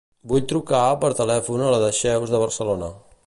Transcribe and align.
Vull 0.29 0.45
trucar 0.51 0.79
per 1.03 1.11
telèfon 1.19 1.63
a 1.67 1.69
la 1.75 1.83
Dexeus 1.85 2.35
de 2.37 2.43
Barcelona. 2.47 2.93